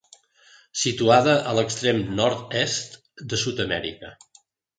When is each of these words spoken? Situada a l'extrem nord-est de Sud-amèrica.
Situada 0.83 1.35
a 1.51 1.53
l'extrem 1.57 1.99
nord-est 2.21 2.99
de 3.35 3.41
Sud-amèrica. 3.45 4.13